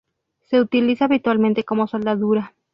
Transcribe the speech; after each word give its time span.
Se 0.49 0.59
utiliza 0.59 1.05
habitualmente 1.05 1.63
como 1.63 1.85
soldadura. 1.85 2.55